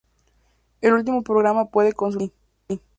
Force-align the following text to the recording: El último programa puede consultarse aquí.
El 0.81 0.93
último 0.93 1.21
programa 1.21 1.69
puede 1.69 1.93
consultarse 1.93 2.33
aquí. 2.69 2.81